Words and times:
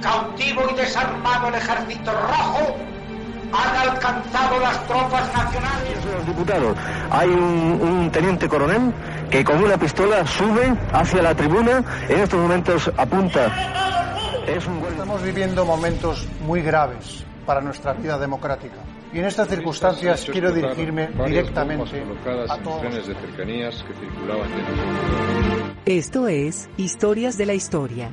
cautivo 0.00 0.62
y 0.70 0.74
desarmado 0.74 1.48
el 1.48 1.54
ejército 1.54 2.12
rojo, 2.12 2.76
han 3.52 3.88
alcanzado 3.88 4.60
las 4.60 4.86
tropas 4.86 5.32
nacionales. 5.34 6.04
Los 6.04 6.26
diputados, 6.26 6.76
hay 7.10 7.28
un, 7.28 7.80
un, 7.82 8.10
teniente 8.10 8.48
coronel 8.48 8.92
que 9.30 9.44
con 9.44 9.62
una 9.62 9.76
pistola 9.76 10.26
sube 10.26 10.74
hacia 10.92 11.22
la 11.22 11.34
tribuna, 11.34 11.82
en 12.08 12.20
estos 12.20 12.40
momentos 12.40 12.90
apunta. 12.96 13.46
Es 14.46 14.66
un... 14.66 14.78
Estamos 14.78 15.22
viviendo 15.22 15.64
momentos 15.64 16.26
muy 16.46 16.62
graves 16.62 17.24
para 17.46 17.60
nuestra 17.60 17.92
vida 17.92 18.18
democrática. 18.18 18.76
Y 19.12 19.18
en 19.18 19.24
estas 19.24 19.48
circunstancias 19.48 20.28
quiero 20.30 20.52
dirigirme 20.52 21.08
directamente 21.26 22.04
a 22.48 22.58
todos. 22.58 22.82
de 22.94 23.14
cercanías 23.14 23.82
que 23.82 23.94
circulaban 23.94 24.48
Esto 25.84 26.28
es 26.28 26.70
Historias 26.76 27.36
de 27.36 27.46
la 27.46 27.54
Historia. 27.54 28.12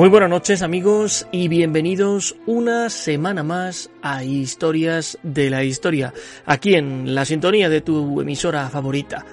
Muy 0.00 0.08
buenas 0.08 0.30
noches 0.30 0.62
amigos 0.62 1.26
y 1.30 1.48
bienvenidos 1.48 2.34
una 2.46 2.88
semana 2.88 3.42
más 3.42 3.90
a 4.00 4.24
Historias 4.24 5.18
de 5.22 5.50
la 5.50 5.62
Historia, 5.62 6.14
aquí 6.46 6.74
en 6.74 7.14
la 7.14 7.26
sintonía 7.26 7.68
de 7.68 7.82
tu 7.82 8.18
emisora 8.22 8.70
favorita. 8.70 9.26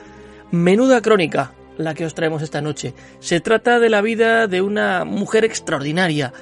Menuda 0.51 1.01
crónica 1.01 1.53
la 1.77 1.93
que 1.93 2.03
os 2.03 2.13
traemos 2.13 2.41
esta 2.41 2.59
noche. 2.59 2.93
Se 3.21 3.39
trata 3.39 3.79
de 3.79 3.89
la 3.89 4.01
vida 4.01 4.47
de 4.47 4.61
una 4.61 5.05
mujer 5.05 5.45
extraordinaria, 5.45 6.33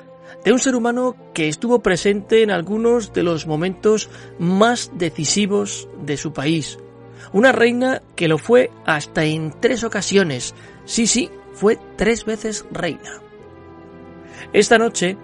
de 0.44 0.52
un 0.52 0.58
ser 0.58 0.76
humano 0.76 1.16
que 1.36 1.48
estuvo 1.48 1.84
presente 1.84 2.42
en 2.42 2.50
algunos 2.50 3.14
de 3.14 3.22
los 3.22 3.46
momentos 3.46 4.10
más 4.40 4.90
decisivos 4.96 5.88
de 6.04 6.18
su 6.18 6.34
país. 6.34 6.80
Una 7.32 7.52
reina 7.52 8.02
que 8.16 8.28
lo 8.28 8.40
fue 8.40 8.72
hasta 8.88 9.24
en 9.24 9.54
tres 9.60 9.84
ocasiones. 9.84 10.56
Sí, 10.86 11.06
sí, 11.06 11.30
fue 11.54 11.78
tres 11.96 12.26
veces 12.26 12.66
reina. 12.72 13.22
Esta 14.54 14.78
noche, 14.78 15.18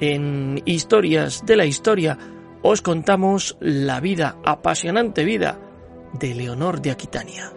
en 0.00 0.62
Historias 0.64 1.44
de 1.44 1.56
la 1.56 1.66
Historia, 1.66 2.18
os 2.62 2.82
contamos 2.82 3.56
la 3.60 4.00
vida, 4.00 4.36
apasionante 4.44 5.24
vida, 5.24 5.58
de 6.12 6.34
Leonor 6.34 6.80
de 6.80 6.90
Aquitania. 6.90 7.52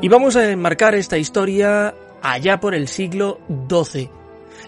Y 0.00 0.08
vamos 0.08 0.34
a 0.36 0.50
enmarcar 0.50 0.94
esta 0.96 1.16
historia 1.16 1.94
allá 2.22 2.58
por 2.58 2.74
el 2.74 2.88
siglo 2.88 3.38
XII. 3.68 4.10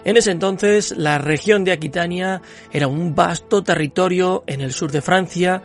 En 0.05 0.17
ese 0.17 0.31
entonces, 0.31 0.93
la 0.97 1.17
región 1.17 1.63
de 1.63 1.71
Aquitania 1.71 2.41
era 2.71 2.87
un 2.87 3.15
vasto 3.15 3.63
territorio 3.63 4.43
en 4.47 4.61
el 4.61 4.71
sur 4.71 4.91
de 4.91 5.01
Francia, 5.01 5.61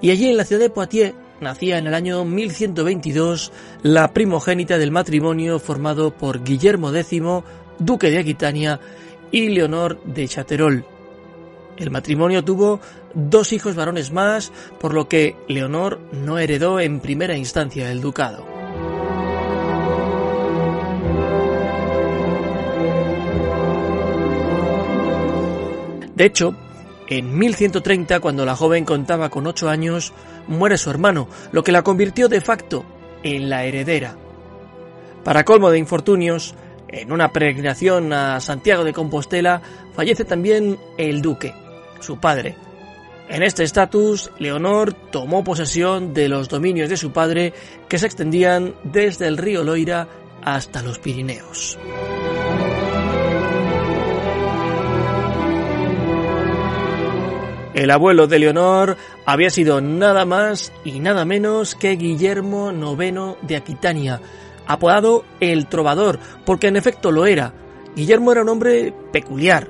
y 0.00 0.10
allí 0.10 0.28
en 0.28 0.36
la 0.36 0.44
ciudad 0.44 0.62
de 0.62 0.70
Poitiers 0.70 1.14
nacía 1.42 1.78
en 1.78 1.86
el 1.86 1.94
año 1.94 2.24
1122 2.24 3.52
la 3.82 4.12
primogénita 4.12 4.78
del 4.78 4.90
matrimonio 4.90 5.58
formado 5.58 6.16
por 6.16 6.42
Guillermo 6.42 6.94
X, 6.94 7.22
duque 7.78 8.10
de 8.10 8.18
Aquitania, 8.18 8.80
y 9.30 9.48
Leonor 9.48 10.02
de 10.04 10.28
Chaterol. 10.28 10.84
El 11.76 11.90
matrimonio 11.90 12.44
tuvo 12.44 12.80
dos 13.14 13.52
hijos 13.52 13.74
varones 13.74 14.12
más, 14.12 14.52
por 14.78 14.94
lo 14.94 15.08
que 15.08 15.36
Leonor 15.48 16.00
no 16.12 16.38
heredó 16.38 16.78
en 16.78 17.00
primera 17.00 17.36
instancia 17.36 17.90
el 17.90 18.00
ducado. 18.00 18.46
De 26.14 26.26
hecho, 26.26 26.54
en 27.18 27.36
1130, 27.38 28.20
cuando 28.20 28.46
la 28.46 28.56
joven 28.56 28.86
contaba 28.86 29.28
con 29.28 29.46
ocho 29.46 29.68
años, 29.68 30.14
muere 30.46 30.78
su 30.78 30.88
hermano, 30.88 31.28
lo 31.52 31.62
que 31.62 31.72
la 31.72 31.82
convirtió 31.82 32.28
de 32.28 32.40
facto 32.40 32.84
en 33.22 33.50
la 33.50 33.64
heredera. 33.64 34.16
Para 35.22 35.44
colmo 35.44 35.70
de 35.70 35.78
infortunios, 35.78 36.54
en 36.88 37.12
una 37.12 37.30
peregrinación 37.30 38.14
a 38.14 38.40
Santiago 38.40 38.82
de 38.84 38.94
Compostela, 38.94 39.60
fallece 39.94 40.24
también 40.24 40.78
el 40.96 41.20
duque, 41.20 41.54
su 42.00 42.18
padre. 42.18 42.56
En 43.28 43.42
este 43.42 43.62
estatus, 43.62 44.30
Leonor 44.38 44.94
tomó 44.94 45.44
posesión 45.44 46.14
de 46.14 46.30
los 46.30 46.48
dominios 46.48 46.88
de 46.88 46.96
su 46.96 47.12
padre 47.12 47.52
que 47.88 47.98
se 47.98 48.06
extendían 48.06 48.74
desde 48.84 49.26
el 49.26 49.36
río 49.36 49.62
Loira 49.64 50.08
hasta 50.42 50.82
los 50.82 50.98
Pirineos. 50.98 51.78
El 57.74 57.90
abuelo 57.90 58.26
de 58.26 58.38
Leonor 58.38 58.96
había 59.24 59.48
sido 59.48 59.80
nada 59.80 60.26
más 60.26 60.72
y 60.84 61.00
nada 61.00 61.24
menos 61.24 61.74
que 61.74 61.96
Guillermo 61.96 62.70
IX 62.70 63.36
de 63.40 63.56
Aquitania, 63.56 64.20
apodado 64.66 65.24
el 65.40 65.66
Trovador, 65.68 66.18
porque 66.44 66.68
en 66.68 66.76
efecto 66.76 67.10
lo 67.10 67.24
era. 67.24 67.54
Guillermo 67.96 68.32
era 68.32 68.42
un 68.42 68.50
hombre 68.50 68.92
peculiar, 69.10 69.68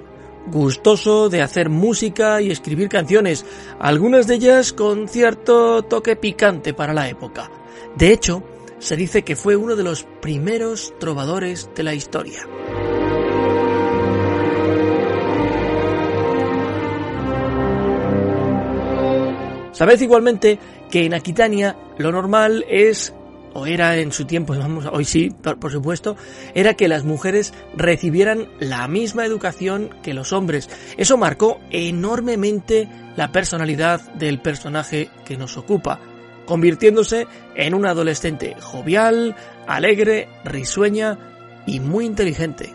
gustoso 0.50 1.28
de 1.28 1.42
hacer 1.42 1.68
música 1.68 2.42
y 2.42 2.50
escribir 2.50 2.88
canciones, 2.88 3.46
algunas 3.78 4.26
de 4.26 4.34
ellas 4.34 4.72
con 4.72 5.06
cierto 5.06 5.82
toque 5.82 6.16
picante 6.16 6.74
para 6.74 6.92
la 6.92 7.08
época. 7.08 7.50
De 7.96 8.12
hecho, 8.12 8.42
se 8.80 8.96
dice 8.96 9.22
que 9.22 9.36
fue 9.36 9.54
uno 9.54 9.76
de 9.76 9.84
los 9.84 10.04
primeros 10.20 10.92
trovadores 10.98 11.70
de 11.76 11.82
la 11.84 11.94
historia. 11.94 12.48
Sabed 19.82 20.00
igualmente 20.00 20.60
que 20.92 21.06
en 21.06 21.12
Aquitania 21.12 21.74
lo 21.98 22.12
normal 22.12 22.64
es, 22.68 23.12
o 23.52 23.66
era 23.66 23.96
en 23.96 24.12
su 24.12 24.26
tiempo, 24.26 24.56
vamos, 24.56 24.86
hoy 24.86 25.04
sí, 25.04 25.30
por, 25.42 25.58
por, 25.58 25.72
supuesto, 25.72 26.16
era 26.54 26.74
que 26.74 26.86
las 26.86 27.02
mujeres 27.02 27.52
recibieran 27.74 28.46
la 28.60 28.86
misma 28.86 29.26
educación 29.26 29.90
que 30.04 30.14
los 30.14 30.32
hombres. 30.32 30.70
Eso 30.96 31.16
marcó 31.16 31.58
enormemente 31.70 32.88
la 33.16 33.32
personalidad 33.32 34.00
del 34.12 34.38
personaje 34.38 35.10
que 35.24 35.36
nos 35.36 35.56
ocupa, 35.56 35.98
convirtiéndose 36.46 37.26
en 37.56 37.74
una 37.74 37.90
adolescente 37.90 38.54
jovial, 38.60 39.34
alegre, 39.66 40.28
risueña 40.44 41.18
y 41.66 41.80
muy 41.80 42.06
inteligente. 42.06 42.72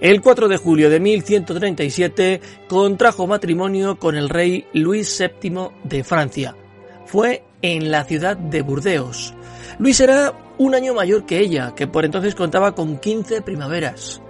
El 0.00 0.22
4 0.22 0.48
de 0.48 0.56
julio 0.56 0.88
de 0.88 0.98
1137 0.98 2.40
contrajo 2.68 3.26
matrimonio 3.26 3.98
con 3.98 4.16
el 4.16 4.30
rey 4.30 4.66
Luis 4.72 5.22
VII 5.42 5.68
de 5.84 6.04
Francia. 6.04 6.56
Fue 7.04 7.42
en 7.60 7.90
la 7.90 8.04
ciudad 8.04 8.38
de 8.38 8.62
Burdeos. 8.62 9.34
Luis 9.78 10.00
era 10.00 10.32
un 10.56 10.74
año 10.74 10.94
mayor 10.94 11.26
que 11.26 11.40
ella, 11.40 11.74
que 11.74 11.86
por 11.86 12.06
entonces 12.06 12.34
contaba 12.34 12.74
con 12.74 12.96
15 12.98 13.42
primaveras. 13.42 14.22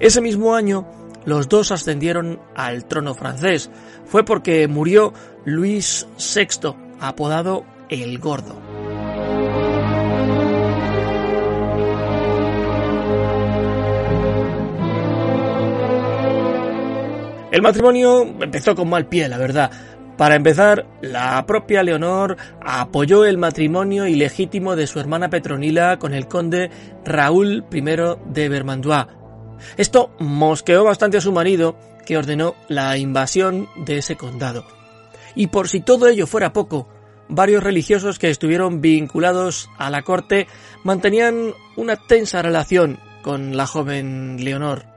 Ese 0.00 0.20
mismo 0.20 0.56
año, 0.56 0.88
los 1.24 1.48
dos 1.48 1.70
ascendieron 1.70 2.40
al 2.56 2.86
trono 2.86 3.14
francés. 3.14 3.70
Fue 4.04 4.24
porque 4.24 4.66
murió 4.66 5.12
Luis 5.44 6.08
VI, 6.18 6.74
apodado 6.98 7.64
el 7.88 8.18
Gordo. 8.18 8.71
El 17.52 17.60
matrimonio 17.60 18.22
empezó 18.22 18.74
con 18.74 18.88
mal 18.88 19.06
pie, 19.06 19.28
la 19.28 19.36
verdad. 19.36 19.70
Para 20.16 20.36
empezar, 20.36 20.86
la 21.02 21.44
propia 21.44 21.82
Leonor 21.82 22.38
apoyó 22.62 23.26
el 23.26 23.36
matrimonio 23.36 24.06
ilegítimo 24.06 24.74
de 24.74 24.86
su 24.86 24.98
hermana 24.98 25.28
Petronila 25.28 25.98
con 25.98 26.14
el 26.14 26.28
conde 26.28 26.70
Raúl 27.04 27.66
I 27.70 27.82
de 28.32 28.48
Vermandois. 28.48 29.04
Esto 29.76 30.14
mosqueó 30.18 30.82
bastante 30.82 31.18
a 31.18 31.20
su 31.20 31.30
marido, 31.30 31.76
que 32.06 32.16
ordenó 32.16 32.54
la 32.68 32.96
invasión 32.96 33.68
de 33.84 33.98
ese 33.98 34.16
condado. 34.16 34.64
Y 35.34 35.48
por 35.48 35.68
si 35.68 35.80
todo 35.80 36.08
ello 36.08 36.26
fuera 36.26 36.54
poco, 36.54 36.88
varios 37.28 37.62
religiosos 37.62 38.18
que 38.18 38.30
estuvieron 38.30 38.80
vinculados 38.80 39.68
a 39.76 39.90
la 39.90 40.00
corte 40.00 40.46
mantenían 40.84 41.52
una 41.76 41.96
tensa 41.96 42.40
relación 42.40 42.98
con 43.22 43.58
la 43.58 43.66
joven 43.66 44.42
Leonor. 44.42 44.91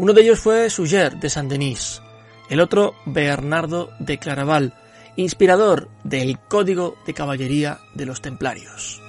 Uno 0.00 0.14
de 0.14 0.22
ellos 0.22 0.40
fue 0.40 0.70
Suger 0.70 1.20
de 1.20 1.28
Saint-Denis, 1.28 2.00
el 2.48 2.60
otro 2.60 2.94
Bernardo 3.04 3.90
de 3.98 4.16
Claraval, 4.16 4.72
inspirador 5.16 5.90
del 6.04 6.38
Código 6.38 6.96
de 7.04 7.12
Caballería 7.12 7.80
de 7.92 8.06
los 8.06 8.22
Templarios. 8.22 9.02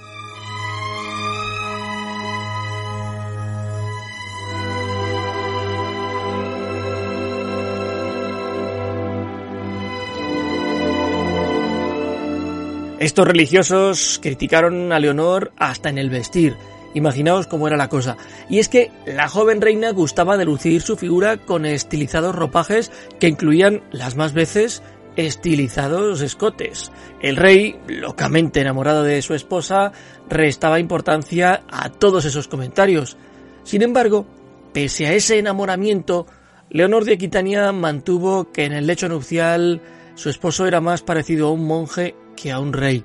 Estos 13.00 13.26
religiosos 13.26 14.20
criticaron 14.22 14.92
a 14.92 15.00
Leonor 15.00 15.54
hasta 15.56 15.88
en 15.88 16.00
el 16.00 16.10
vestir, 16.10 16.58
Imaginaos 16.94 17.48
cómo 17.48 17.68
era 17.68 17.78
la 17.78 17.90
cosa. 17.90 18.18
Y 18.50 18.60
es 18.60 18.70
que 18.70 18.92
la 19.06 19.28
joven 19.28 19.62
reina 19.62 19.92
gustaba 19.92 20.38
de 20.38 20.46
lucir 20.46 20.82
su 20.82 20.98
figura 20.98 21.38
con 21.38 21.66
estilizados 21.66 22.36
ropajes 22.36 22.92
que 23.20 23.28
incluían 23.28 23.82
las 23.92 24.16
más 24.16 24.34
veces 24.34 24.84
estilizados 25.16 26.22
escotes. 26.22 26.92
El 27.22 27.36
rey, 27.36 27.80
locamente 27.88 28.62
enamorado 28.62 29.04
de 29.04 29.22
su 29.22 29.34
esposa, 29.34 29.92
restaba 30.30 30.80
importancia 30.80 31.64
a 31.70 31.90
todos 31.90 32.26
esos 32.26 32.48
comentarios. 32.48 33.18
Sin 33.64 33.82
embargo, 33.82 34.26
pese 34.74 35.08
a 35.08 35.14
ese 35.14 35.38
enamoramiento, 35.38 36.28
Leonor 36.70 37.06
de 37.06 37.14
Aquitania 37.14 37.72
mantuvo 37.72 38.52
que 38.52 38.66
en 38.66 38.74
el 38.74 38.88
lecho 38.88 39.10
nupcial 39.10 39.82
su 40.16 40.30
esposo 40.30 40.68
era 40.68 40.82
más 40.82 41.02
parecido 41.02 41.48
a 41.48 41.52
un 41.52 41.66
monje 41.66 42.16
que 42.36 42.52
a 42.52 42.60
un 42.60 42.74
rey. 42.74 43.04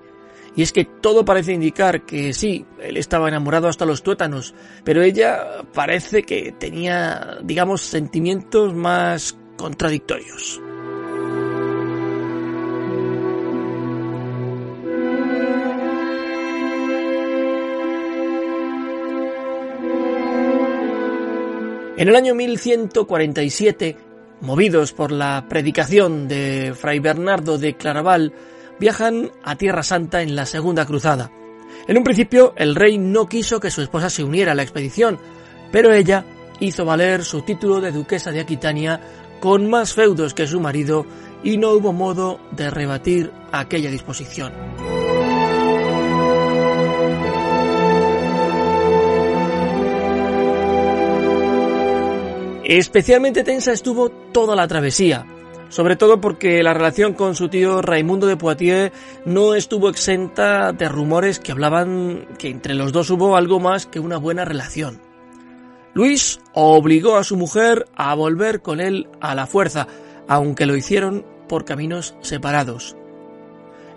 Y 0.56 0.62
es 0.62 0.72
que 0.72 0.86
todo 0.86 1.24
parece 1.26 1.52
indicar 1.52 2.06
que 2.06 2.32
sí, 2.32 2.64
él 2.80 2.96
estaba 2.96 3.28
enamorado 3.28 3.68
hasta 3.68 3.84
los 3.84 4.02
tuétanos, 4.02 4.54
pero 4.84 5.02
ella 5.02 5.62
parece 5.74 6.22
que 6.22 6.54
tenía, 6.58 7.36
digamos, 7.42 7.82
sentimientos 7.82 8.74
más 8.74 9.36
contradictorios. 9.58 10.62
En 21.98 22.08
el 22.08 22.16
año 22.16 22.34
1147, 22.34 23.96
movidos 24.40 24.92
por 24.92 25.12
la 25.12 25.46
predicación 25.48 26.28
de 26.28 26.74
Fray 26.74 26.98
Bernardo 26.98 27.58
de 27.58 27.74
Claraval, 27.74 28.32
viajan 28.78 29.30
a 29.42 29.56
Tierra 29.56 29.82
Santa 29.82 30.22
en 30.22 30.36
la 30.36 30.46
Segunda 30.46 30.86
Cruzada. 30.86 31.30
En 31.86 31.96
un 31.96 32.04
principio, 32.04 32.52
el 32.56 32.74
rey 32.74 32.98
no 32.98 33.28
quiso 33.28 33.60
que 33.60 33.70
su 33.70 33.82
esposa 33.82 34.10
se 34.10 34.24
uniera 34.24 34.52
a 34.52 34.54
la 34.54 34.62
expedición, 34.62 35.18
pero 35.70 35.92
ella 35.92 36.24
hizo 36.60 36.84
valer 36.84 37.24
su 37.24 37.42
título 37.42 37.80
de 37.80 37.92
duquesa 37.92 38.30
de 38.30 38.40
Aquitania 38.40 39.00
con 39.40 39.68
más 39.68 39.94
feudos 39.94 40.34
que 40.34 40.46
su 40.46 40.60
marido 40.60 41.06
y 41.44 41.58
no 41.58 41.70
hubo 41.70 41.92
modo 41.92 42.40
de 42.52 42.70
rebatir 42.70 43.30
aquella 43.52 43.90
disposición. 43.90 44.52
Especialmente 52.64 53.44
tensa 53.44 53.70
estuvo 53.70 54.10
toda 54.10 54.56
la 54.56 54.66
travesía, 54.66 55.24
sobre 55.68 55.96
todo 55.96 56.20
porque 56.20 56.62
la 56.62 56.74
relación 56.74 57.14
con 57.14 57.34
su 57.34 57.48
tío 57.48 57.82
Raimundo 57.82 58.26
de 58.26 58.36
Poitiers 58.36 58.92
no 59.24 59.54
estuvo 59.54 59.88
exenta 59.88 60.72
de 60.72 60.88
rumores 60.88 61.38
que 61.38 61.52
hablaban 61.52 62.26
que 62.38 62.48
entre 62.48 62.74
los 62.74 62.92
dos 62.92 63.10
hubo 63.10 63.36
algo 63.36 63.60
más 63.60 63.86
que 63.86 64.00
una 64.00 64.16
buena 64.16 64.44
relación. 64.44 65.00
Luis 65.94 66.40
obligó 66.52 67.16
a 67.16 67.24
su 67.24 67.36
mujer 67.36 67.86
a 67.94 68.14
volver 68.14 68.60
con 68.60 68.80
él 68.80 69.08
a 69.20 69.34
la 69.34 69.46
fuerza, 69.46 69.86
aunque 70.28 70.66
lo 70.66 70.76
hicieron 70.76 71.24
por 71.48 71.64
caminos 71.64 72.14
separados. 72.20 72.96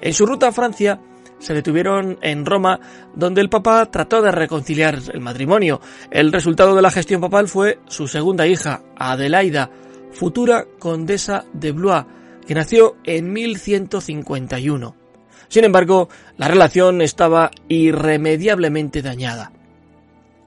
En 0.01 0.13
su 0.13 0.25
ruta 0.25 0.48
a 0.48 0.51
Francia, 0.54 1.01
se 1.39 1.54
detuvieron 1.54 2.18
en 2.22 2.45
Roma, 2.45 2.80
donde 3.15 3.42
el 3.42 3.50
Papa 3.50 3.86
trató 3.88 4.22
de 4.22 4.31
reconciliar 4.31 5.00
el 5.13 5.22
matrimonio. 5.22 5.81
El 6.12 6.31
resultado 6.31 6.75
de 6.75 6.81
la 6.81 6.92
gestión 6.92 7.22
papal 7.22 7.48
fue 7.48 7.80
su 7.88 8.07
segunda 8.07 8.45
hija, 8.45 8.81
Adelaida, 8.95 9.69
futura 10.12 10.66
condesa 10.80 11.46
de 11.54 11.72
Blois, 11.72 12.06
que 12.46 12.56
nació 12.56 12.98
en 13.04 13.32
1151. 13.32 14.96
Sin 15.48 15.64
embargo, 15.64 16.10
la 16.38 16.48
relación 16.48 17.02
estaba 17.02 17.52
irremediablemente 17.68 19.02
dañada. 19.02 19.52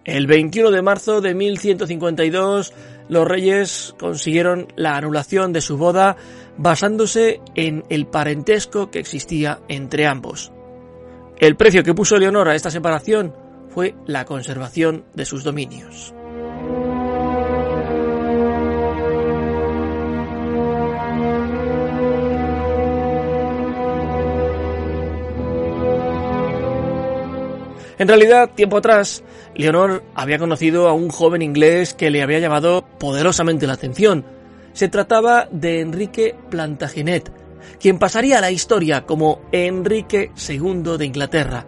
El 0.04 0.26
21 0.26 0.70
de 0.70 0.82
marzo 0.82 1.20
de 1.20 1.34
1152, 1.34 2.72
los 3.08 3.28
reyes 3.28 3.94
consiguieron 3.98 4.68
la 4.74 4.96
anulación 4.96 5.52
de 5.52 5.60
su 5.60 5.76
boda 5.76 6.16
basándose 6.56 7.40
en 7.54 7.84
el 7.88 8.06
parentesco 8.06 8.90
que 8.90 8.98
existía 8.98 9.60
entre 9.68 10.06
ambos. 10.06 10.52
El 11.38 11.56
precio 11.56 11.82
que 11.82 11.94
puso 11.94 12.16
Leonor 12.18 12.48
a 12.48 12.54
esta 12.54 12.70
separación 12.70 13.34
fue 13.68 13.94
la 14.06 14.24
conservación 14.24 15.04
de 15.14 15.24
sus 15.24 15.44
dominios. 15.44 16.14
En 28.02 28.08
realidad, 28.08 28.50
tiempo 28.56 28.78
atrás, 28.78 29.22
Leonor 29.54 30.02
había 30.16 30.40
conocido 30.40 30.88
a 30.88 30.92
un 30.92 31.08
joven 31.08 31.40
inglés 31.40 31.94
que 31.94 32.10
le 32.10 32.20
había 32.20 32.40
llamado 32.40 32.84
poderosamente 32.98 33.68
la 33.68 33.74
atención. 33.74 34.26
Se 34.72 34.88
trataba 34.88 35.46
de 35.52 35.78
Enrique 35.78 36.34
Plantagenet, 36.50 37.32
quien 37.78 38.00
pasaría 38.00 38.38
a 38.38 38.40
la 38.40 38.50
historia 38.50 39.06
como 39.06 39.42
Enrique 39.52 40.32
II 40.48 40.96
de 40.98 41.06
Inglaterra. 41.06 41.64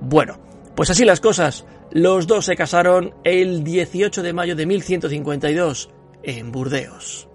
Bueno, 0.00 0.40
pues 0.74 0.90
así 0.90 1.04
las 1.04 1.20
cosas. 1.20 1.64
Los 1.92 2.26
dos 2.26 2.46
se 2.46 2.56
casaron 2.56 3.14
el 3.22 3.62
18 3.62 4.20
de 4.20 4.32
mayo 4.32 4.56
de 4.56 4.66
1152 4.66 5.90
en 6.24 6.50
Burdeos. 6.50 7.28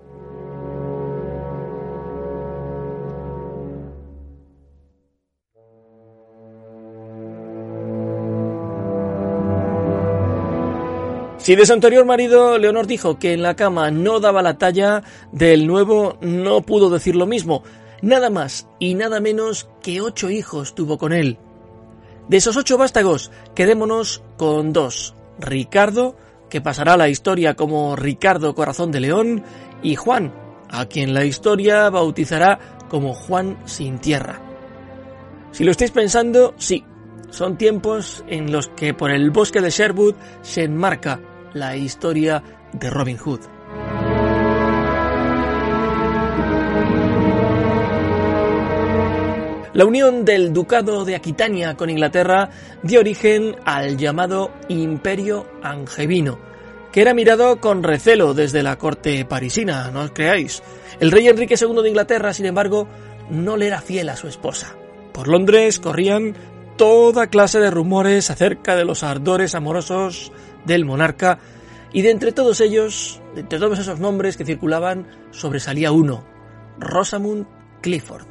Si 11.47 11.55
de 11.55 11.65
su 11.65 11.71
anterior 11.71 12.03
marido 12.03 12.57
Leonor 12.57 12.87
dijo 12.87 13.19
que 13.19 13.31
en 13.31 13.41
la 13.41 13.55
cama 13.55 13.89
no 13.89 14.19
daba 14.19 14.41
la 14.41 14.57
talla, 14.57 15.03
del 15.31 15.65
nuevo 15.65 16.17
no 16.19 16.61
pudo 16.61 16.89
decir 16.89 17.15
lo 17.15 17.25
mismo. 17.25 17.63
Nada 18.01 18.29
más 18.29 18.67
y 18.79 18.95
nada 18.95 19.21
menos 19.21 19.69
que 19.81 20.01
ocho 20.01 20.29
hijos 20.29 20.75
tuvo 20.75 20.97
con 20.97 21.13
él. 21.13 21.37
De 22.27 22.35
esos 22.35 22.57
ocho 22.57 22.77
vástagos, 22.77 23.31
quedémonos 23.55 24.23
con 24.35 24.73
dos. 24.73 25.15
Ricardo, 25.39 26.17
que 26.49 26.59
pasará 26.59 26.95
a 26.95 26.97
la 26.97 27.07
historia 27.07 27.55
como 27.55 27.95
Ricardo 27.95 28.53
Corazón 28.53 28.91
de 28.91 28.99
León, 28.99 29.41
y 29.81 29.95
Juan, 29.95 30.33
a 30.69 30.87
quien 30.87 31.13
la 31.13 31.23
historia 31.23 31.89
bautizará 31.89 32.59
como 32.89 33.13
Juan 33.13 33.57
sin 33.63 33.99
tierra. 33.99 34.41
Si 35.53 35.63
lo 35.63 35.71
estáis 35.71 35.91
pensando, 35.91 36.55
sí, 36.57 36.83
son 37.29 37.57
tiempos 37.57 38.25
en 38.27 38.51
los 38.51 38.67
que 38.67 38.93
por 38.93 39.11
el 39.11 39.31
bosque 39.31 39.61
de 39.61 39.69
Sherwood 39.69 40.15
se 40.41 40.63
enmarca 40.63 41.21
la 41.59 41.75
historia 41.75 42.43
de 42.73 42.89
Robin 42.89 43.17
Hood. 43.17 43.41
La 49.73 49.85
unión 49.85 50.25
del 50.25 50.53
Ducado 50.53 51.05
de 51.05 51.15
Aquitania 51.15 51.77
con 51.77 51.91
Inglaterra 51.91 52.49
dio 52.81 52.99
origen 52.99 53.55
al 53.63 53.95
llamado 53.95 54.51
Imperio 54.69 55.45
Angevino, 55.61 56.39
que 56.91 57.01
era 57.01 57.13
mirado 57.13 57.61
con 57.61 57.83
recelo 57.83 58.33
desde 58.33 58.63
la 58.63 58.79
corte 58.79 59.23
parisina, 59.25 59.91
no 59.91 60.01
os 60.01 60.11
creáis. 60.11 60.63
El 60.99 61.11
rey 61.11 61.27
Enrique 61.27 61.55
II 61.61 61.83
de 61.83 61.89
Inglaterra, 61.89 62.33
sin 62.33 62.47
embargo, 62.47 62.87
no 63.29 63.55
le 63.55 63.67
era 63.67 63.81
fiel 63.81 64.09
a 64.09 64.15
su 64.15 64.27
esposa. 64.27 64.75
Por 65.13 65.27
Londres 65.27 65.79
corrían 65.79 66.35
toda 66.75 67.27
clase 67.27 67.59
de 67.59 67.69
rumores 67.69 68.31
acerca 68.31 68.75
de 68.75 68.85
los 68.85 69.03
ardores 69.03 69.53
amorosos 69.53 70.31
del 70.67 70.85
monarca 70.85 71.39
y 71.91 72.03
de 72.03 72.11
entre 72.11 72.31
todos 72.31 72.61
ellos, 72.61 73.21
de 73.33 73.41
entre 73.41 73.57
todos 73.57 73.79
esos 73.79 73.99
nombres 73.99 74.37
que 74.37 74.45
circulaban, 74.45 75.07
sobresalía 75.31 75.91
uno, 75.91 76.23
Rosamund 76.77 77.47
Clifford. 77.81 78.27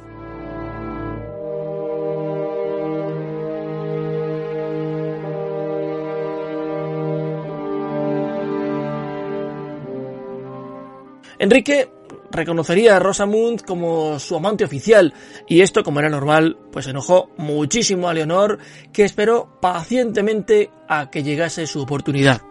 Enrique 11.39 11.89
reconocería 12.37 12.95
a 12.95 12.99
Rosamund 12.99 13.63
como 13.63 14.19
su 14.19 14.37
amante 14.37 14.63
oficial, 14.63 15.13
y 15.47 15.61
esto, 15.61 15.83
como 15.83 15.99
era 15.99 16.09
normal, 16.09 16.57
pues 16.71 16.87
enojó 16.87 17.29
muchísimo 17.37 18.07
a 18.07 18.13
Leonor, 18.13 18.59
que 18.93 19.03
esperó 19.03 19.59
pacientemente 19.59 20.69
a 20.87 21.09
que 21.09 21.23
llegase 21.23 21.67
su 21.67 21.81
oportunidad. 21.81 22.41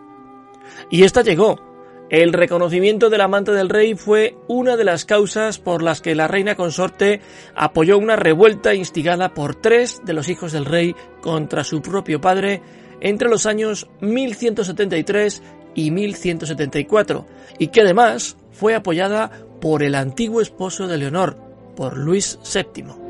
Y 0.91 1.05
esta 1.05 1.23
llegó. 1.23 1.65
El 2.09 2.33
reconocimiento 2.33 3.11
del 3.11 3.21
amante 3.21 3.51
del 3.51 3.69
rey 3.69 3.97
fue 3.97 4.37
una 4.47 4.77
de 4.77 4.85
las 4.85 5.05
causas 5.05 5.59
por 5.59 5.83
las 5.83 6.01
que 6.01 6.15
la 6.15 6.29
reina 6.29 6.55
consorte 6.55 7.21
apoyó 7.57 7.99
una 7.99 8.15
revuelta 8.15 8.75
instigada 8.75 9.35
por 9.35 9.57
tres 9.57 10.01
de 10.05 10.13
los 10.13 10.29
hijos 10.29 10.53
del 10.53 10.67
rey 10.67 10.95
contra 11.21 11.65
su 11.65 11.83
propio 11.83 12.21
padre 12.21 12.63
entre 13.01 13.29
los 13.29 13.45
años 13.47 13.89
1173 14.01 15.43
y 15.75 15.91
1174, 15.91 17.27
y 17.59 17.69
que 17.69 17.83
además 17.83 18.37
fue 18.53 18.75
apoyada 18.75 19.46
por 19.61 19.83
el 19.83 19.95
antiguo 19.95 20.41
esposo 20.41 20.87
de 20.87 20.99
Leonor, 20.99 21.37
por 21.75 21.97
Luis 21.97 22.39
VII. 22.43 23.07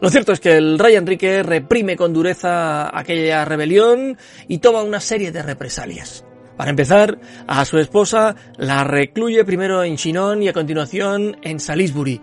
Lo 0.00 0.10
cierto 0.10 0.32
es 0.32 0.40
que 0.40 0.56
el 0.56 0.80
rey 0.80 0.96
Enrique 0.96 1.44
reprime 1.44 1.96
con 1.96 2.12
dureza 2.12 2.98
aquella 2.98 3.44
rebelión 3.44 4.18
y 4.48 4.58
toma 4.58 4.82
una 4.82 4.98
serie 4.98 5.30
de 5.30 5.44
represalias. 5.44 6.24
Para 6.56 6.70
empezar, 6.70 7.20
a 7.46 7.64
su 7.64 7.78
esposa 7.78 8.34
la 8.56 8.82
recluye 8.82 9.44
primero 9.44 9.84
en 9.84 9.96
Chinon 9.96 10.42
y 10.42 10.48
a 10.48 10.52
continuación 10.52 11.36
en 11.42 11.60
Salisbury. 11.60 12.20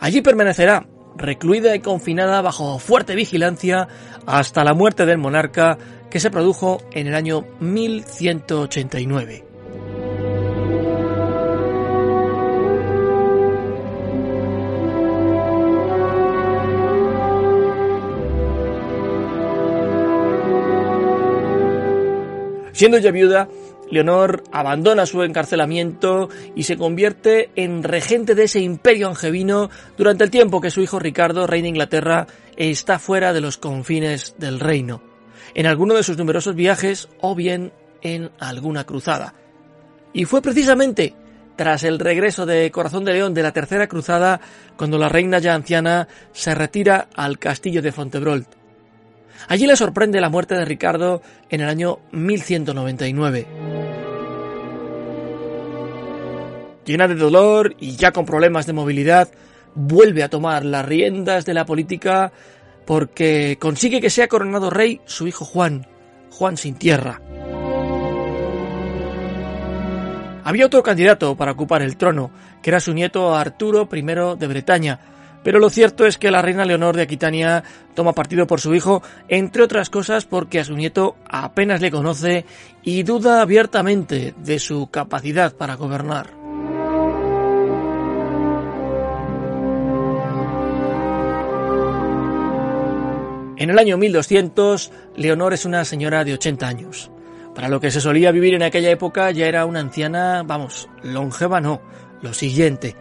Allí 0.00 0.22
permanecerá 0.22 0.86
recluida 1.18 1.74
y 1.74 1.80
confinada 1.80 2.40
bajo 2.40 2.78
fuerte 2.78 3.14
vigilancia 3.14 3.88
hasta 4.26 4.64
la 4.64 4.74
muerte 4.74 5.04
del 5.04 5.18
monarca 5.18 5.78
que 6.10 6.20
se 6.20 6.30
produjo 6.30 6.80
en 6.92 7.06
el 7.06 7.14
año 7.14 7.44
1189. 7.60 9.44
Siendo 22.72 22.98
ya 22.98 23.10
viuda, 23.10 23.48
Leonor 23.90 24.44
abandona 24.52 25.06
su 25.06 25.22
encarcelamiento 25.22 26.28
y 26.54 26.64
se 26.64 26.76
convierte 26.76 27.50
en 27.56 27.82
regente 27.82 28.34
de 28.34 28.44
ese 28.44 28.60
imperio 28.60 29.08
angevino 29.08 29.70
durante 29.96 30.24
el 30.24 30.30
tiempo 30.30 30.60
que 30.60 30.70
su 30.70 30.80
hijo 30.80 30.98
Ricardo, 30.98 31.46
rey 31.46 31.62
de 31.62 31.68
Inglaterra, 31.68 32.26
está 32.56 32.98
fuera 32.98 33.32
de 33.32 33.40
los 33.40 33.56
confines 33.56 34.34
del 34.38 34.60
reino, 34.60 35.02
en 35.54 35.66
alguno 35.66 35.94
de 35.94 36.02
sus 36.02 36.18
numerosos 36.18 36.54
viajes 36.54 37.08
o 37.20 37.34
bien 37.34 37.72
en 38.02 38.30
alguna 38.38 38.84
cruzada. 38.84 39.34
Y 40.12 40.24
fue 40.24 40.42
precisamente 40.42 41.14
tras 41.56 41.82
el 41.82 41.98
regreso 41.98 42.46
de 42.46 42.70
Corazón 42.70 43.04
de 43.04 43.14
León 43.14 43.34
de 43.34 43.42
la 43.42 43.52
Tercera 43.52 43.88
Cruzada 43.88 44.40
cuando 44.76 44.96
la 44.96 45.08
reina 45.08 45.40
ya 45.40 45.54
anciana 45.54 46.06
se 46.32 46.54
retira 46.54 47.08
al 47.16 47.38
castillo 47.38 47.82
de 47.82 47.90
Fontebrolt, 47.90 48.57
Allí 49.46 49.66
le 49.66 49.76
sorprende 49.76 50.20
la 50.20 50.30
muerte 50.30 50.54
de 50.54 50.64
Ricardo 50.64 51.22
en 51.48 51.60
el 51.60 51.68
año 51.68 51.98
1199. 52.12 53.46
Llena 56.84 57.06
de 57.06 57.14
dolor 57.14 57.74
y 57.78 57.96
ya 57.96 58.12
con 58.12 58.24
problemas 58.24 58.66
de 58.66 58.72
movilidad, 58.72 59.28
vuelve 59.74 60.22
a 60.22 60.30
tomar 60.30 60.64
las 60.64 60.84
riendas 60.84 61.44
de 61.44 61.54
la 61.54 61.66
política 61.66 62.32
porque 62.86 63.58
consigue 63.60 64.00
que 64.00 64.10
sea 64.10 64.28
coronado 64.28 64.70
rey 64.70 65.00
su 65.04 65.26
hijo 65.26 65.44
Juan, 65.44 65.86
Juan 66.30 66.56
sin 66.56 66.74
tierra. 66.74 67.20
Había 70.44 70.64
otro 70.64 70.82
candidato 70.82 71.36
para 71.36 71.52
ocupar 71.52 71.82
el 71.82 71.98
trono, 71.98 72.30
que 72.62 72.70
era 72.70 72.80
su 72.80 72.94
nieto 72.94 73.36
Arturo 73.36 73.86
I 73.92 74.00
de 74.00 74.46
Bretaña, 74.46 74.98
pero 75.48 75.60
lo 75.60 75.70
cierto 75.70 76.04
es 76.04 76.18
que 76.18 76.30
la 76.30 76.42
reina 76.42 76.66
Leonor 76.66 76.94
de 76.94 77.00
Aquitania 77.00 77.64
toma 77.94 78.12
partido 78.12 78.46
por 78.46 78.60
su 78.60 78.74
hijo, 78.74 79.02
entre 79.28 79.62
otras 79.62 79.88
cosas 79.88 80.26
porque 80.26 80.60
a 80.60 80.64
su 80.64 80.76
nieto 80.76 81.16
apenas 81.26 81.80
le 81.80 81.90
conoce 81.90 82.44
y 82.82 83.02
duda 83.02 83.40
abiertamente 83.40 84.34
de 84.36 84.58
su 84.58 84.90
capacidad 84.90 85.54
para 85.54 85.76
gobernar. 85.76 86.34
En 93.56 93.70
el 93.70 93.78
año 93.78 93.96
1200, 93.96 94.92
Leonor 95.16 95.54
es 95.54 95.64
una 95.64 95.86
señora 95.86 96.24
de 96.24 96.34
80 96.34 96.68
años. 96.68 97.10
Para 97.54 97.70
lo 97.70 97.80
que 97.80 97.90
se 97.90 98.02
solía 98.02 98.32
vivir 98.32 98.52
en 98.52 98.64
aquella 98.64 98.90
época 98.90 99.30
ya 99.30 99.46
era 99.46 99.64
una 99.64 99.80
anciana, 99.80 100.42
vamos, 100.44 100.90
longeva 101.02 101.62
no, 101.62 101.80
lo 102.20 102.34
siguiente. 102.34 102.96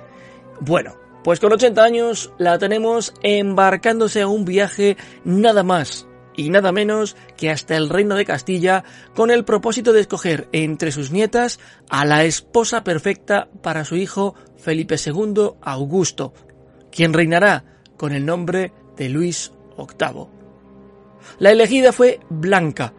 Bueno, 0.62 0.96
pues 1.27 1.41
con 1.41 1.51
80 1.51 1.84
años 1.84 2.31
la 2.38 2.57
tenemos 2.57 3.13
embarcándose 3.22 4.22
a 4.22 4.29
un 4.29 4.46
viaje 4.46 4.96
nada 5.25 5.62
más 5.62 6.07
y 6.38 6.50
nada 6.50 6.72
menos 6.72 7.17
que 7.36 7.50
hasta 7.50 7.75
el 7.75 7.89
reino 7.89 8.15
de 8.15 8.24
Castilla 8.24 8.86
con 9.13 9.29
el 9.29 9.43
propósito 9.43 9.91
de 9.91 10.00
escoger 10.00 10.48
entre 10.53 10.93
sus 10.93 11.12
nietas 11.12 11.60
a 11.89 12.05
la 12.05 12.24
esposa 12.24 12.86
perfecta 12.86 13.50
para 13.62 13.84
su 13.84 13.98
hijo 13.98 14.36
Felipe 14.55 14.96
II 15.05 15.55
Augusto, 15.62 16.34
quien 16.93 17.12
reinará 17.12 17.65
con 17.98 18.13
el 18.13 18.25
nombre 18.25 18.72
de 18.96 19.10
Luis 19.10 19.51
VIII. 19.77 20.27
La 21.39 21.51
elegida 21.51 21.91
fue 21.91 22.22
Blanca, 22.29 22.93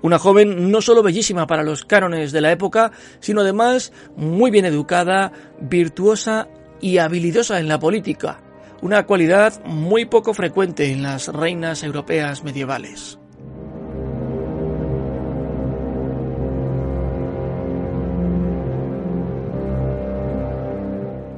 una 0.00 0.18
joven 0.18 0.70
no 0.70 0.80
solo 0.80 1.02
bellísima 1.02 1.46
para 1.46 1.62
los 1.62 1.84
cánones 1.84 2.32
de 2.32 2.40
la 2.40 2.50
época, 2.50 2.92
sino 3.20 3.42
además 3.42 3.92
muy 4.16 4.50
bien 4.50 4.64
educada, 4.64 5.32
virtuosa 5.60 6.48
y 6.84 6.98
habilidosa 6.98 7.60
en 7.60 7.66
la 7.66 7.78
política, 7.78 8.42
una 8.82 9.06
cualidad 9.06 9.64
muy 9.64 10.04
poco 10.04 10.34
frecuente 10.34 10.92
en 10.92 11.02
las 11.02 11.28
reinas 11.28 11.82
europeas 11.82 12.44
medievales. 12.44 13.18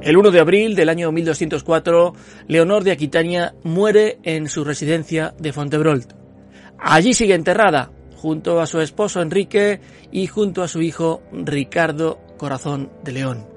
El 0.01 0.17
1 0.17 0.31
de 0.31 0.39
abril 0.41 0.75
del 0.75 0.89
año 0.89 1.13
1204, 1.13 2.13
Leonor 2.49 2.83
de 2.83 2.91
Aquitania 2.91 3.55
muere 3.63 4.19
en 4.23 4.49
su 4.49 4.65
residencia 4.65 5.33
de 5.39 5.53
Fontebrolt. 5.53 6.11
Allí 6.77 7.13
sigue 7.13 7.35
enterrada, 7.35 7.89
junto 8.17 8.59
a 8.59 8.67
su 8.67 8.81
esposo 8.81 9.21
Enrique 9.21 9.79
y 10.11 10.27
junto 10.27 10.61
a 10.61 10.67
su 10.67 10.81
hijo 10.81 11.21
Ricardo 11.31 12.19
Corazón 12.37 12.91
de 13.05 13.13
León. 13.13 13.56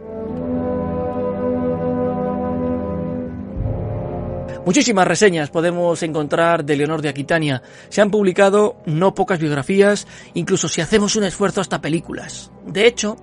Muchísimas 4.67 5.07
reseñas 5.07 5.51
podemos 5.51 6.03
encontrar 6.03 6.65
de 6.65 6.77
Leonor 6.77 7.01
de 7.01 7.09
Aquitania. 7.09 7.63
Se 7.89 8.03
han 8.03 8.11
publicado 8.11 8.77
no 8.85 9.15
pocas 9.15 9.39
biografías, 9.39 10.07
incluso 10.35 10.69
si 10.69 10.81
hacemos 10.81 11.17
un 11.17 11.25
esfuerzo 11.25 11.61
hasta 11.61 11.81
películas. 11.81 12.53
De 12.67 12.87
hecho, 12.87 13.17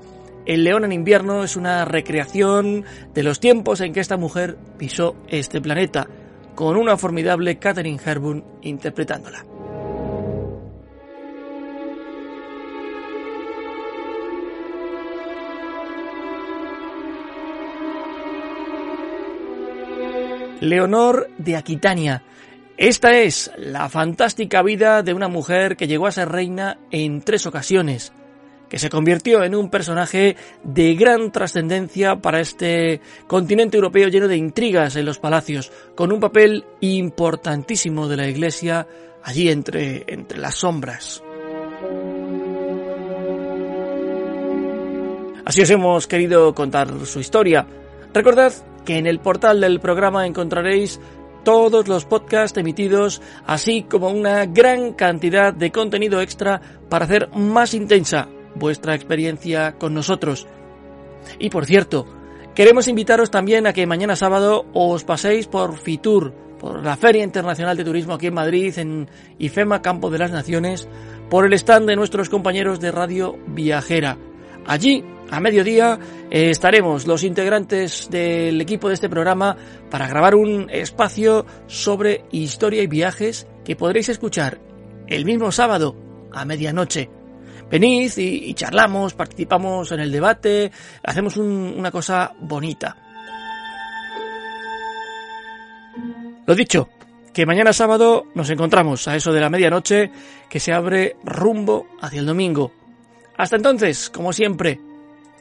El 0.45 0.63
León 0.63 0.83
en 0.83 0.91
invierno 0.91 1.43
es 1.43 1.55
una 1.55 1.85
recreación 1.85 2.85
de 3.13 3.23
los 3.23 3.39
tiempos 3.39 3.81
en 3.81 3.93
que 3.93 3.99
esta 3.99 4.17
mujer 4.17 4.57
pisó 4.77 5.15
este 5.27 5.61
planeta, 5.61 6.07
con 6.55 6.75
una 6.75 6.97
formidable 6.97 7.59
Catherine 7.59 7.99
Hepburn 8.03 8.43
interpretándola. 8.63 9.45
Leonor 20.59 21.29
de 21.37 21.55
Aquitania. 21.55 22.23
Esta 22.77 23.17
es 23.17 23.51
la 23.57 23.89
fantástica 23.89 24.61
vida 24.61 25.01
de 25.03 25.13
una 25.13 25.27
mujer 25.27 25.75
que 25.75 25.87
llegó 25.87 26.07
a 26.07 26.11
ser 26.11 26.29
reina 26.29 26.77
en 26.91 27.21
tres 27.21 27.45
ocasiones, 27.45 28.13
que 28.69 28.79
se 28.79 28.89
convirtió 28.89 29.43
en 29.43 29.55
un 29.55 29.69
personaje 29.69 30.35
de 30.63 30.95
gran 30.95 31.31
trascendencia 31.31 32.17
para 32.17 32.39
este 32.39 33.01
continente 33.25 33.77
europeo 33.77 34.09
lleno 34.09 34.27
de 34.27 34.37
intrigas 34.37 34.95
en 34.95 35.05
los 35.05 35.19
palacios, 35.19 35.71
con 35.95 36.11
un 36.11 36.19
papel 36.19 36.65
importantísimo 36.81 38.07
de 38.07 38.17
la 38.17 38.27
Iglesia 38.27 38.87
allí 39.23 39.49
entre, 39.49 40.03
entre 40.07 40.37
las 40.37 40.55
sombras. 40.55 41.23
Así 45.45 45.61
os 45.61 45.69
hemos 45.69 46.07
querido 46.07 46.53
contar 46.53 46.89
su 47.05 47.21
historia. 47.21 47.65
Recordad 48.13 48.51
que 48.87 48.97
en 48.97 49.05
el 49.05 49.19
portal 49.19 49.59
del 49.59 49.81
programa 49.81 50.25
encontraréis 50.25 51.01
todos 51.43 51.89
los 51.89 52.05
podcasts 52.05 52.57
emitidos, 52.57 53.21
así 53.45 53.83
como 53.83 54.07
una 54.07 54.45
gran 54.45 54.93
cantidad 54.93 55.53
de 55.53 55.73
contenido 55.73 56.21
extra 56.21 56.61
para 56.89 57.03
hacer 57.03 57.29
más 57.35 57.73
intensa 57.73 58.29
vuestra 58.55 58.95
experiencia 58.95 59.73
con 59.73 59.93
nosotros. 59.93 60.47
Y 61.37 61.49
por 61.49 61.65
cierto, 61.65 62.07
queremos 62.55 62.87
invitaros 62.87 63.29
también 63.29 63.67
a 63.67 63.73
que 63.73 63.85
mañana 63.85 64.15
sábado 64.15 64.65
os 64.73 65.03
paséis 65.03 65.47
por 65.47 65.77
Fitur, 65.77 66.33
por 66.57 66.81
la 66.81 66.95
Feria 66.95 67.25
Internacional 67.25 67.75
de 67.75 67.83
Turismo 67.83 68.13
aquí 68.13 68.27
en 68.27 68.35
Madrid, 68.35 68.73
en 68.79 69.09
IFEMA 69.37 69.81
Campo 69.81 70.09
de 70.09 70.19
las 70.19 70.31
Naciones, 70.31 70.87
por 71.29 71.45
el 71.45 71.51
stand 71.53 71.89
de 71.89 71.97
nuestros 71.97 72.29
compañeros 72.29 72.79
de 72.79 72.93
Radio 72.93 73.37
Viajera. 73.47 74.17
Allí 74.65 75.03
a 75.29 75.39
mediodía 75.39 75.99
eh, 76.29 76.49
estaremos 76.49 77.05
los 77.05 77.23
integrantes 77.23 78.09
del 78.09 78.59
equipo 78.61 78.87
de 78.87 78.93
este 78.93 79.09
programa 79.09 79.57
para 79.89 80.07
grabar 80.07 80.35
un 80.35 80.69
espacio 80.69 81.45
sobre 81.67 82.23
historia 82.31 82.81
y 82.81 82.87
viajes 82.87 83.47
que 83.65 83.75
podréis 83.75 84.09
escuchar 84.09 84.59
el 85.07 85.25
mismo 85.25 85.51
sábado 85.51 85.95
a 86.31 86.45
medianoche. 86.45 87.09
Venid 87.69 88.11
y, 88.17 88.53
charlamos, 88.53 89.13
participamos 89.13 89.91
en 89.91 89.99
el 89.99 90.11
debate, 90.11 90.71
hacemos 91.03 91.35
una 91.35 91.91
cosa 91.91 92.33
bonita. 92.39 92.95
Lo 96.45 96.55
dicho, 96.55 96.87
que 97.33 97.45
mañana 97.45 97.73
sábado 97.73 98.27
nos 98.35 98.49
encontramos 98.49 99.07
a 99.09 99.17
eso 99.17 99.33
de 99.33 99.41
la 99.41 99.49
medianoche 99.49 100.11
que 100.49 100.61
se 100.61 100.71
abre 100.71 101.17
rumbo 101.25 101.87
hacia 102.01 102.21
el 102.21 102.25
domingo. 102.25 102.71
Hasta 103.35 103.57
entonces, 103.57 104.09
como 104.09 104.31
siempre, 104.31 104.79